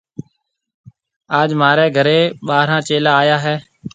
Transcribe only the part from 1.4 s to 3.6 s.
مهاريَ گهريَ ٻارهان چيلا آيا هيَ۔